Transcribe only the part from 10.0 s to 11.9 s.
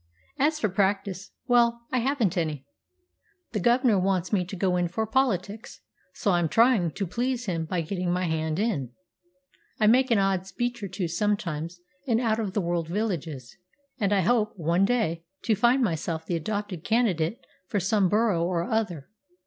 an odd speech or two sometimes